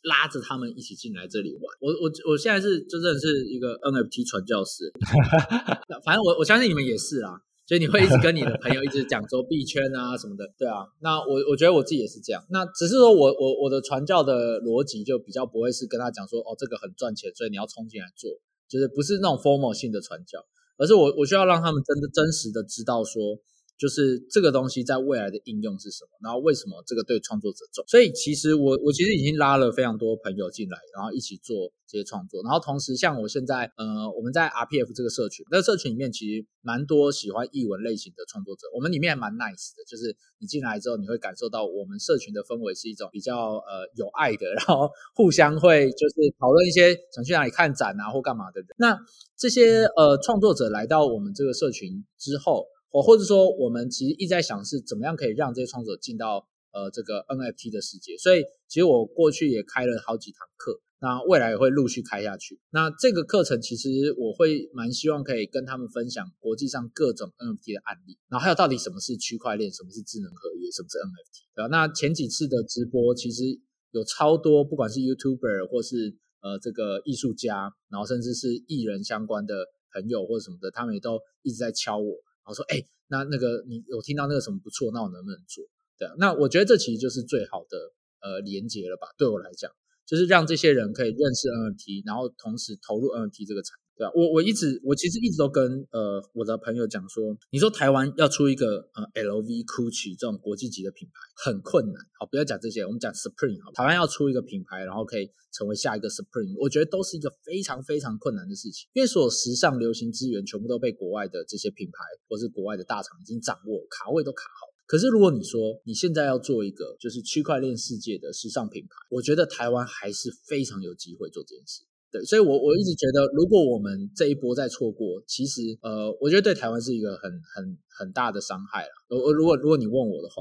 [0.04, 4.92] 拉着他们一起进来这里玩，我我我现在是真正是一个 NFT 传教士，
[6.04, 18.30] 反正我我相信你们也是啦，所以你会一直跟你的朋友一直讲说币圈啊什么的，对啊，那我我觉得我自己也是这样，那只是说我我我的传教的逻辑就比较不会是跟他讲说哦这个很赚钱，所以你要冲进来做，
[18.68, 20.44] 就是不是那种 formal 性的传教，
[20.76, 23.38] 而是我我需要让他们真的真实的知道说。
[23.76, 26.10] 就是这个东西在未来的应用是什么？
[26.22, 27.84] 然后为什么这个对创作者重？
[27.88, 32.40] 所以其实我我其实已经拉了非常多朋友进来，然后一起做这些创作。
[32.44, 38.68] 然后同时像我现在呃，我们在 RPF 这个社群，那社群里面其实蛮多喜欢译文类型的创作者。
[38.74, 48.68] 我们里面还蛮 nice 的，就是你进来之后，你会感受到我们社群的氛围是一种比较呃有爱的，然后互相会就是讨论一些想去哪里看展啊或干嘛的人。
[48.78, 48.96] 那
[49.36, 52.66] 这些呃创作者来到我们这个社群之后。
[52.94, 58.16] 我或者说，我们其实一直在想是怎么样可以让这些创作者进到呃这个 NFT 的世界。
[58.16, 62.60] 所以，其实我过去也开了好几堂课，那未来也会陆续开下去。
[62.70, 71.50] 那这个课程其实我会蛮希望可以跟他们分享国际上各种 NFT 的案例，然后还有到底什么是区块链，什么是智能合约，什么是 NFT。
[71.56, 71.66] 对吧？
[71.66, 73.42] 那前几次的直播其实
[73.90, 82.22] 有超多，不管是 YouTuber 或是呃这个艺术家，然后甚至是艺人相关的朋友或者什么的，他们也都一直在敲我。
[82.46, 85.64] 我说，哎，那那个你有听到那个什么不错，那我能不能做？
[85.96, 89.08] 对啊，那我觉得这其实就是最好的呃连接了吧？
[89.16, 89.70] 对我来讲，
[90.04, 93.83] 就是让这些人可以认识 NFT，然后同时投入 NFT 这个产业。
[93.96, 101.94] 对啊，我我一直我其实一直都跟呃我的朋友讲说，你说台湾要出一个呃 LV、Gucci 这种国际级的品牌很困难。
[102.18, 114.74] 好，不要讲这些，我们讲 Supreme 好，台湾要出一个品牌，然后可以成为下一个 Supreme，我觉得都是一个非常非常困难的事情，因为所有时尚流行资源全部都被国外的这些品牌或是国外的大厂已经掌握，卡位都卡好。
[114.86, 121.84] 可是如果你说你现在要做一个就是区块链世界的时尚品牌，我觉得台湾还是非常有机会做这件事。
[122.14, 128.90] 对，所以，我我一直觉得，如果我们这一波再错过，其实，呃，我觉得对台湾是一个很很很大的伤害了。
[129.08, 130.40] 我我如果如果你问我的话，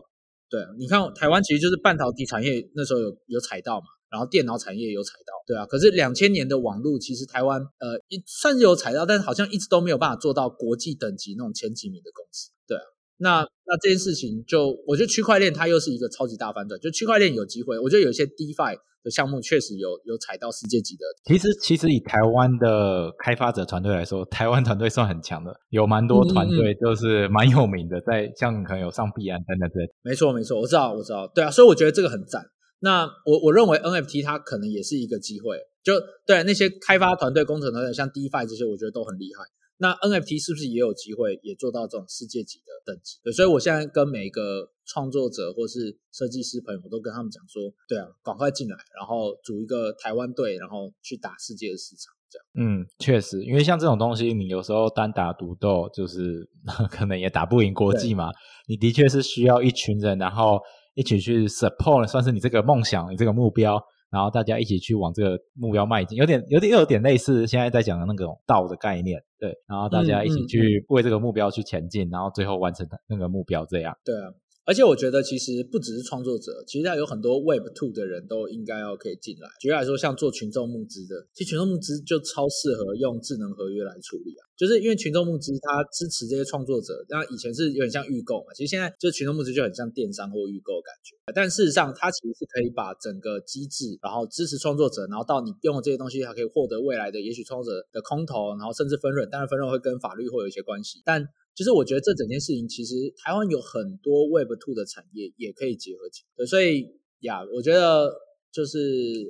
[0.51, 5.65] 对，你看台湾其实就是半导体产业那时候有有踩到嘛，然后电脑产业有踩到，对啊。
[5.65, 12.83] 可是两千年的网络，其实台湾呃一算是有踩到，但是好像一直都没有办法做到国际等级那种前几名的公司，对啊。
[13.23, 18.77] 那那这件事情就，我觉得区块链它又是一个超级大反转，就区块链有机会，我觉得有一些 DeFi。
[19.03, 21.03] 的项目确实有有踩到世界级的。
[21.25, 29.85] 其实，其实以台湾的开发者团队来说，台湾团队算很强的，有蛮多团队都是蛮有名的，在像可能有上币安等等之类。
[30.03, 32.45] 没错，没错，我知道，我知道，对啊，所以我觉得这个很赞。
[32.79, 39.43] 那我我认为 NFT 它可能也是一个机会，就对那些开发团队、工程团队，像 DeFi 这些，我觉得都很厉害。
[39.77, 43.19] 那 NFT 是不是也有机会也做到这种世界级的等级？
[43.23, 52.13] 对，所以我现在跟每一个创作者或是设计师朋友，都跟他们讲说，对啊，赶快进来，然后组一个台湾队，然后去打世界的市场。
[52.29, 56.49] 这样，嗯，确实，因为像这种东西，你有时候单打独斗，就是
[56.89, 58.31] 可能也打不赢国际嘛。
[58.67, 60.59] 你的确是需要一群人，然后
[60.95, 63.79] 一起去 support，算是你这个梦想，你这个目标。
[64.13, 69.57] 然后大家一起去往这个目标迈进，有点有点又有点类似现在在讲的那种道的概念，对。
[69.67, 73.97] 然后大家一起去为这个目标去前进，然后最后完成那个目标，这样。
[74.05, 74.29] 对啊。
[74.65, 79.49] 而且我觉得，其实不只是创作者，其实有很多 Web Two 的人都应该要可以进来。
[79.59, 84.47] 举例来说，像做群众募资的，其实群众募资就超适合用智能合约来处理啊。
[84.55, 91.17] 就是因为群众募资它支持这些创作者，那以前是有点像预购嘛，其实现在就群众募资就很像电商或预购感觉。
[91.35, 99.29] 但事实上，它其实是可以把整个机制，然后支持创作者，然后到你用了这些东西，还可以获得未来的也许创作者的空投，然后甚至分润。
[99.29, 101.27] 当然分润会跟法律会有一些关系，但。
[101.55, 106.87] 就是我觉得这整件事情，其实台湾有很多 Web Two 的产业也可以结合起来，所以
[107.19, 108.11] 呀，我觉得
[108.51, 108.77] 就是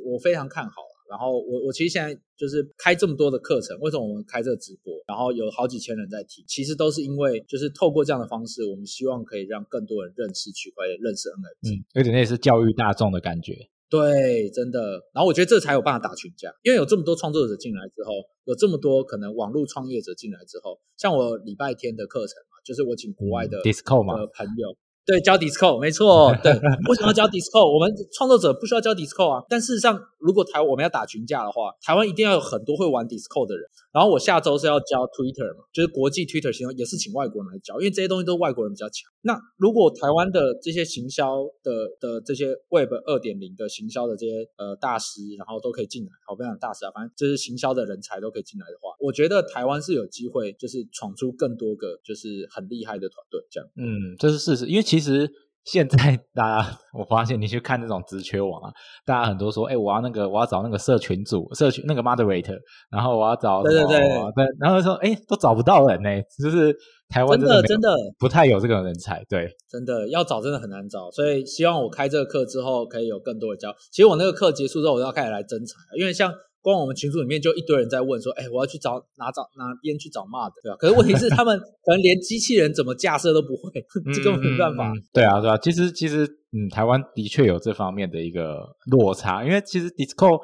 [0.05, 0.93] 我非常看好了。
[1.09, 13.53] 然后我我其实现在就是开这么多的课程，为什么我们开这个直播，然后有好几千人在听，其实都是因为就是透过这样的方式，我们希望可以让更多人认识区块链，认识 NFT，嗯，有点类似教育大众的感觉。
[13.93, 14.79] 对，真的。
[15.13, 18.11] 然后我觉得这才有办法打群架，因为有这么多创作者进来之后，
[18.45, 24.75] 有这么多可能网络创业者进来之后，像我礼拜天的课程嘛，就是我请国外的 Disco 嘛朋友。
[25.05, 26.33] 对，教 Disco 没错。
[26.41, 26.53] 对，
[26.89, 27.61] 为什么要教 Disco？
[27.71, 29.45] 我们创作者不需要教 Disco 啊。
[29.47, 33.69] 但事实上，如果台我们要打群架的话，台湾一定要有很多会玩 Disco 的人。
[33.93, 39.11] 然后我下周是要教 Twitter 嘛，就是国际 Twitter 行销，也是请外国人来教，因为这些东西都是外国人比较强。
[39.21, 53.69] 那如果台湾的这些行销的的这些 Web 二点零的行销的这些呃大师，然后都可以进来，好，不讲大师啊，反正就是行销的人才都可以进来的话，我觉得台湾是有机会，就是闯出更多个就是很厉害的团队这样。
[53.77, 55.31] 嗯，这是事实，因为其实。
[55.65, 58.71] 现在大家，我发现你去看那种直缺网啊，
[59.05, 62.57] 大家很多说，哎，我要那个，我要找那个社群组、社群那个 moderator，
[62.91, 66.09] 然后我要找，对对对，然后说，哎，都找不到人呢，
[66.41, 66.75] 就是
[67.09, 73.73] 台湾真的真的不太有这个人才，对，真的要找真的很难找，所以希望我开这个课之后可以有更多的教。
[73.91, 76.33] 其实我那个课结束之后，我要开始来征才，因为像。
[76.63, 80.77] 光我们群组里面就一堆人在问说，哎，我要去找哪找哪边去找骂的，对吧？
[80.77, 83.69] 可是问题是他们可能连机器人怎么架设都不会，
[84.15, 84.91] 这根本没办法。
[85.13, 90.39] 对啊，对啊，其实其实，嗯，台湾的确有这方面的一个落差，因为其实 Disco。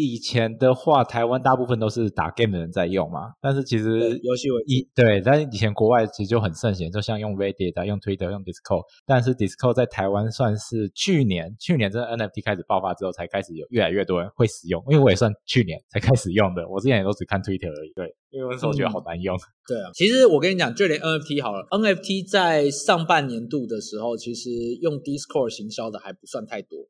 [0.00, 19.36] 以前的话，台湾大部分都是打 game 的人在用嘛，但是其实游戏一对，但是以前国外其实就很盛行，就像用 Reddit、用 Twitter、用 Discord，但是 Discord 在台湾算是去年，去年这 NFT 开始爆发之后，才开始有越来越多人会使用，因为我也算去年才开始用的，我之前也都只看 Twitter 而已，对，因为那时候觉得好难用。
[19.66, 26.88] 对啊，其实我跟你讲，就连 NFT 好了，NFT 在上半年度的时候，其实用 Discord 行销的还不算太多。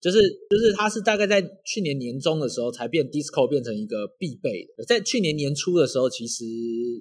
[0.00, 4.84] 就是就是，它是大概在去年年中的时候才变 Discord 变成一个必备的。
[4.84, 6.44] 在去年年初的时候，其实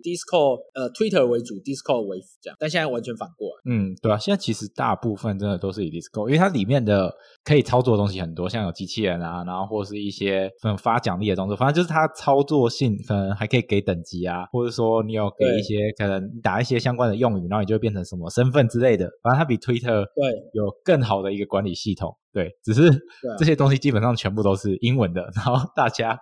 [0.04, 3.62] Discord 呃 Twitter 为主，Discord 为辅这样，但现在完全反过来。
[3.72, 7.14] 嗯，对啊，现在其实大部分真的都是以 Discord，因为它里面的
[7.46, 19.10] 可以操作的东西很多，像有机器人啊，然后或是一些嗯发奖励的动作，反正就是它操作性可能还可以给等级啊，或者说你有给一些可能打一些相关的用语，然后你就会变成什么身份之类的。
[19.24, 22.14] 反正它比 Twitter 对有更好的一个管理系统。
[22.32, 22.92] 对，只是
[23.38, 26.18] 这些东西基本上全部都是英文的，然后大家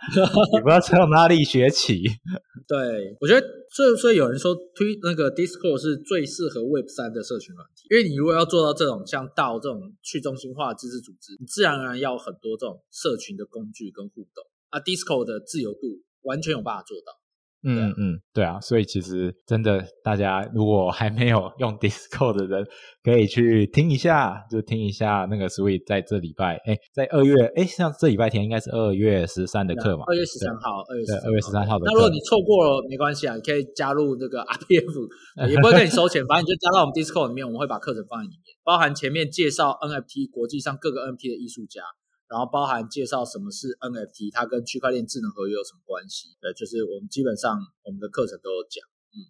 [0.53, 2.01] 也不知道从哪里学起。
[2.67, 3.45] 对，我觉得
[3.75, 17.11] 所以所以有人说推那个 Discord 是最适合 Web 三的社群软体，因为你如果要做到这种像道这种去中心化知识组织，你自然而然要很多这种社群的工具跟互动啊，Discord 的自由度完全有办法做到。
[17.63, 22.65] 嗯嗯，对啊，所以其实真的，大家如果还没有用 Discord 的人，
[23.03, 30.03] 可以去听一下，就听一下那个 Sweet 在这礼拜，哎，在二月，哎，像这礼拜天应该是二月十三的课嘛？
[30.07, 31.85] 二月十三号，二月对，二月十三号的。
[31.85, 35.09] 那如果你错过了，没关系啊，你可以加入那个 RPF，
[35.49, 41.81] 也不会跟你收钱，反正你就加到我们 Discord 里面，我们会把课程放在里面，包含前面介绍 NFT 国际上各个 NFT 的艺术家。
[42.29, 46.29] 然后包含介绍什么是 NFT，它跟区块链智能合约有什么关系？
[46.41, 48.83] 对，就是我们基本上我们的课程都有讲。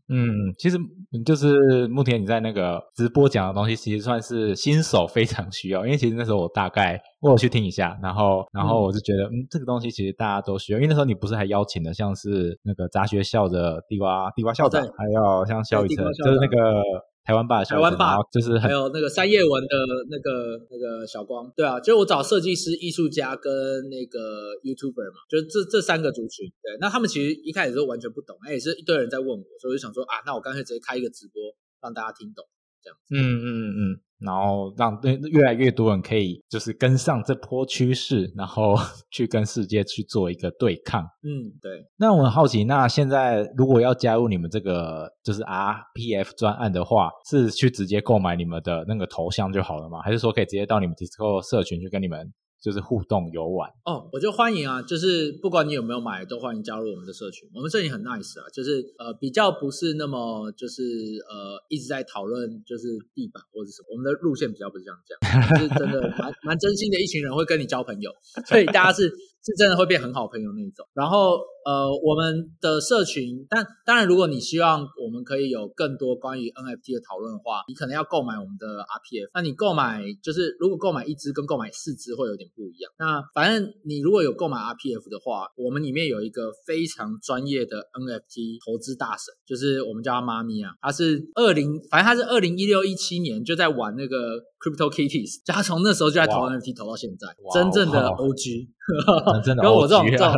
[0.09, 0.77] 嗯嗯，其实
[1.23, 5.85] 就是目前你在那个直播讲的东西，其实算是新手非常需要。
[5.85, 10.79] 因为其实那时候我大概我有去听一下，然后然后我就觉得，嗯，这个东西其实大家都需要。
[10.79, 16.83] 因为那时候你不是还邀请了像是那个杂学校的地瓜地瓜校长，还有像肖雨辰，就是那个。
[17.27, 19.75] 台湾霸，台湾霸就是还有那个三叶文的
[20.09, 23.51] 那个那个小光，对啊，就是我找设计师、艺术家跟
[23.89, 26.47] 那个 YouTuber 嘛，就是这这三个族群。
[26.63, 32.45] 对，那他们其实一开始都完全不懂，哎，也是一堆人在问我，所以我就想说啊，那我干脆直接开一个直播，让大家听懂。
[32.81, 32.97] 这样。
[33.11, 38.75] 嗯嗯嗯嗯，然后让对越来越多人可以就是跟上这波趋势，然后
[39.11, 41.03] 去跟世界去做一个对抗。
[41.23, 41.85] 嗯，对。
[41.97, 50.01] 那我很好奇，那现在如果要加入你们这个就是 RPF 专案的话，是去直接购买你们的那个头像就好了吗？
[50.01, 52.33] 还是说可以直接到你们 Discord 社群去跟你们？
[52.67, 54.81] 就是互动游玩哦，我就欢迎啊！
[54.81, 57.47] 就是不管你有没有买，都欢迎加入我们的社群。
[57.55, 60.83] 我们这里很 nice 啊，就是呃比较不是那么就是
[61.29, 63.87] 呃一直在讨论就是地板或者什么。
[63.91, 68.11] 我们的路线比较不是这样讲，就是真的蛮蛮真心的一群人会跟你交朋友，
[68.45, 69.09] 所以大家是
[69.47, 70.85] 是真的会变很好朋友那种。
[70.93, 71.39] 然后。
[71.67, 79.29] 呃，我们的社群，但当然，如果你希望我们可以有更多关于 NFT 的讨论的话，你可能要购买我们的 RPF。
[79.33, 82.89] 那你购买就是，如果购买一支跟购买四支会有点不一样。
[82.97, 98.69] 那反正你如果有购买 RPF 的话，我们里面有一个非常专业的 NFT 投资大神，就是我们叫他妈咪啊，他是二零，反正他是二零一六一七年就在玩那个 Crypto Kitties，就他从那时候就在投 NFT 投到现在，真正的 OG。
[99.61, 100.31] 跟我这种这种，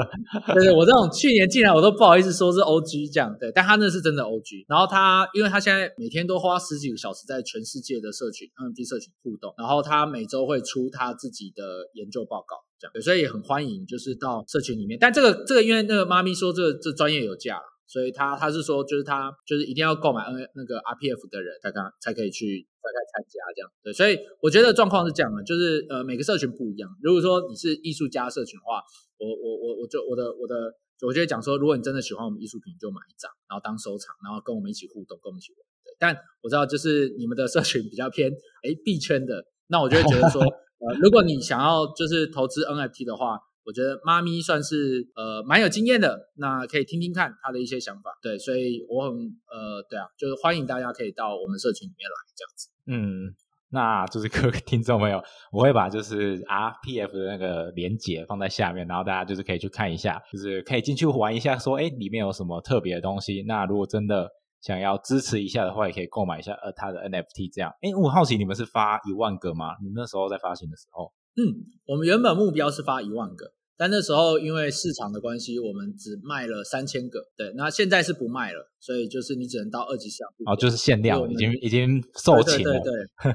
[0.56, 4.66] 对对，我这种去年进来我都不好意思说是 O G 这样，对，但他那是真的 O G。
[4.68, 11.64] 然后他，因为他现在每天都花十几个小时在全世界的社群 NFT 社群互动，然后他每周会出他自己的
[11.94, 14.98] 研究报告，这样，所以也很欢迎就是到社群里面。
[15.00, 17.62] 但这个这个，因为那个妈咪说这个这专业有价。
[17.90, 22.46] 所以他他是说，就是他就是一定要购买 N 那个 RPF 的人才刚才可以去
[22.78, 23.72] 才可以参加这样。
[23.82, 26.88] 对，所以我觉得状况是这样的，就是呃每个社群不一样。
[27.02, 28.84] 如果说你是艺术家社群的话，
[29.18, 30.70] 我我我我就我的我的，
[31.02, 35.60] 我就会讲说，如果你真的喜欢我们艺术品，就买一张，然后当收藏，然后跟我们一起互动，跟我们一起玩。
[35.84, 38.30] 对，但我知道就是你们的社群比较偏
[38.62, 40.40] 哎币圈的，那我就会觉得说，
[40.86, 43.40] 呃，如果你想要就是投资 NFT 的话。
[43.66, 48.12] 我觉得妈咪算是呃蛮有经验的，那可以听听看他的一些想法。
[48.22, 52.70] 对，所以我很呃对啊，就是欢迎大家可以到我们社群里面来这样子。
[52.88, 53.36] 嗯，
[53.70, 63.44] 那就是 各位听众朋友，我会把就是 RPF 的那个连接放在下面，然后大家就是可以去看一下，就是可以进去玩一下，说哎里面有什么特别的东西。
[63.48, 64.28] 那如果真的
[64.62, 67.72] 想要支持一下的话，也可以购买一下呃他的 NFT 这样。
[67.82, 69.76] 哎，我好奇你们是发一万个吗？
[69.84, 71.12] 你们那时候在发行的时候？
[71.40, 73.54] 嗯，我们原本目标是发一万个。
[73.78, 77.24] 但那时候因为市场的关系，我们只卖了三千个。
[77.38, 80.54] 对，那现在是不卖了，所以就是你只能到二级市场。
[80.54, 82.64] 哦，就是限量，已经已经售罄了。
[82.64, 83.34] 对对对，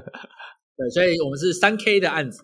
[0.77, 2.43] 对，所以我们是三 K 的案子。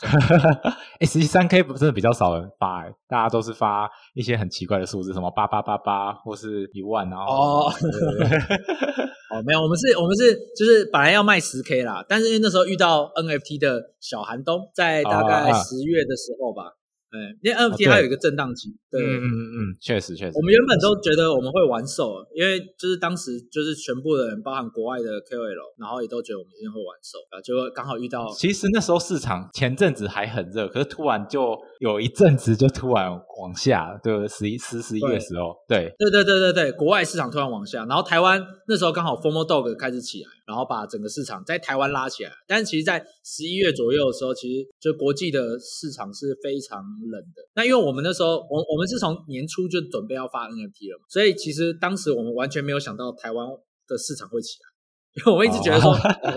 [1.00, 7.72] 哎，实际三 K 真的比较少人发，大家都是发一些很奇怪的数字，什么八八八八或是一万，然后哦，
[9.30, 16.74] 哦，没有，我们是，我们是就是本来要卖十 K 啦，但是因为那时候遇到 NFT 的小寒冬，在大概十月的时候吧。
[17.10, 20.32] 哎，因为 NFT 它有一个震荡期，对，嗯嗯嗯，确实确实。
[20.36, 28.32] 我们原本都觉得我们会玩手，因为就是当时就是全部的人，包含国外的 KOL，然后也都觉得我们一定会完售啊，结果刚好遇到。
[28.32, 40.28] 其实那时候市场前阵子还很热，可是突然就有一阵子就突然往下，对，十一十十一月时候，对，对对对对对，国外市场突然往下，然后台湾那时候刚好 Formal Dog 开始起来。
[40.50, 47.42] 然后把整个市场在台湾拉起来，但是其实，在十一月左右的时候，其实就国际的市场是非常冷的。
[47.54, 53.46] 那因为我们那时候，我我们是从年初就准备要发 NFT 了嘛，所以其实当时我们完全没有想到台湾
[53.86, 54.70] 的市场会起来。
[55.12, 55.90] 因为我们一直觉得说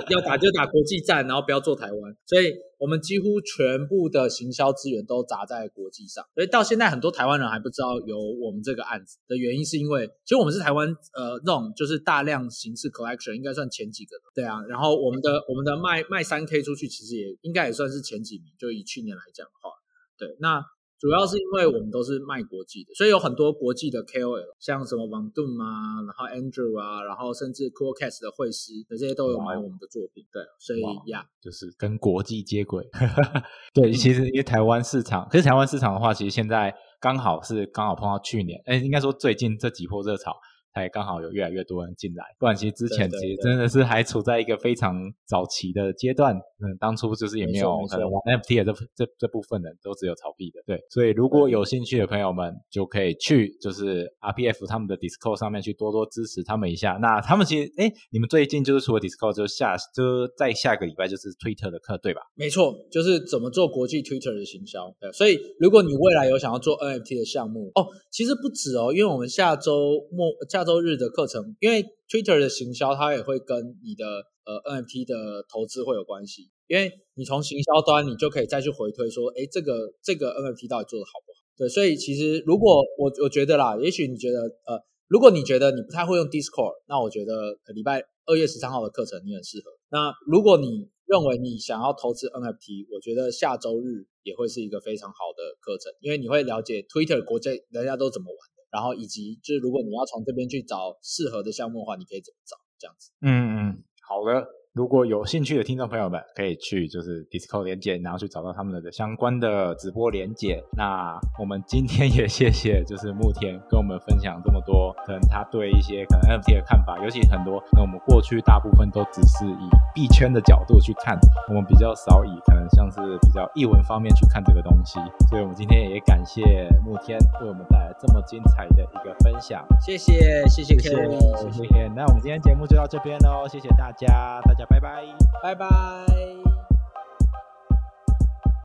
[0.10, 6.26] 要打就打国际战，然后不要做台湾，所以我们几乎全部的行销资源都砸在国际上。
[6.34, 14.60] 所以到现在很多台湾人还不知道有我们这个案子的原因，是因为其实我们是台湾呃那种就是大量形式 collection 应该算前几个的，对啊。
[14.68, 19.70] 然后我们的我们的卖卖三 K 出去，其实也应该也算是前几名，就以去年来讲的话，
[20.18, 20.64] 对那。
[21.00, 30.24] 主要是因为我们都是卖国际的，所以有很多国际的 KOL，像什么王盾啊，然后 Andrew 啊，然后甚至 Coolcast 的会师，这些都有买我们的作品。
[30.32, 32.88] 对，所以呀，就是跟国际接轨。
[33.76, 40.34] 对，其实因为台湾市场，可是台湾市场的话，其实现在刚好是刚好碰到去年，哎，应该说最近这几波热潮。
[40.74, 44.96] 才刚好有越来越多人进来，不然其实之前其实真的是还处在一个非常
[45.28, 46.36] 早期的阶段。
[46.36, 50.62] 嗯，当初就是也没有可能玩 NFT 的这这这部分人都只有炒币的。
[50.66, 56.94] 对，所以如果有兴趣的朋友们就可以去就是 RPF 他们的 Discord 上面去多多支持他们一下。
[57.02, 62.22] 那他们其实哎，你们最近就是除了 Discord 就下就在下个礼拜就是 Twitter 的课对吧？
[62.34, 64.92] 没错，就是怎么做国际 Twitter 的行销。
[65.00, 70.63] 对，所以如果你未来有想要做 NFT 的项目哦，其实不止哦，因为我们下周末下。
[70.64, 74.06] 周日的课程，因为 Twitter 的行销，它也会跟你的
[74.46, 76.50] 呃 NFT 的投资会有关系。
[76.68, 81.40] 因为你从行销端，你就可以再去回推说，哎，这个这个 NFT 到底做的好不好？
[81.58, 89.72] 对，所以其实如果我我觉得啦，也许你觉得呃，如果你觉得你不太会用 Discord，那我觉得礼拜二月十三号的课程你很适合。
[89.92, 98.53] 那如果你认为你想要投资 NFT，我觉得下周日也会是一个非常好的课程，因为你会了解 Twitter 国际人家都怎么玩。
[98.74, 102.58] 然后以及就是，如果你要从这边去找适合的项目的话，你可以怎么找？
[102.80, 103.12] 这样子。
[103.22, 103.30] 嗯
[103.70, 104.48] 嗯，好的。
[104.74, 110.64] 如果有兴趣的听众朋友们，可以去就是 Discord 连接，然后去找到他们的相关的直播连接。
[110.76, 121.20] 那我们今天也谢谢就是慕天跟我们分享这么多，可能他对一些可能 NFT 的看法，尤其很多，那我们过去大部分都只是以币圈的角度去看，
[121.50, 125.00] 我们比较少以可能像是比较译文方面去看这个东西。
[125.30, 129.64] 所以我们今天也感谢慕天为我们带来这么精彩的一个分享。
[129.80, 131.88] 谢谢谢谢谢谢谢谢。
[131.96, 135.04] 那我们今天节目就到这边喽，谢谢大家，大拜拜，
[135.42, 136.43] 拜拜。